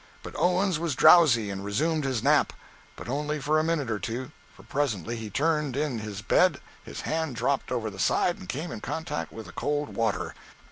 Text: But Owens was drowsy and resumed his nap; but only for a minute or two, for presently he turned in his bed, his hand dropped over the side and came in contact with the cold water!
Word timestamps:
But 0.23 0.33
Owens 0.35 0.79
was 0.79 0.95
drowsy 0.95 1.51
and 1.51 1.63
resumed 1.63 2.05
his 2.05 2.23
nap; 2.23 2.53
but 2.95 3.07
only 3.07 3.39
for 3.39 3.59
a 3.59 3.63
minute 3.63 3.91
or 3.91 3.99
two, 3.99 4.31
for 4.55 4.63
presently 4.63 5.15
he 5.15 5.29
turned 5.29 5.77
in 5.77 5.99
his 5.99 6.23
bed, 6.23 6.59
his 6.83 7.01
hand 7.01 7.35
dropped 7.35 7.71
over 7.71 7.91
the 7.91 7.99
side 7.99 8.39
and 8.39 8.49
came 8.49 8.71
in 8.71 8.81
contact 8.81 9.31
with 9.31 9.45
the 9.45 9.51
cold 9.51 9.89
water! 9.89 10.33